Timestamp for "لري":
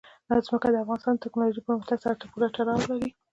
2.91-3.09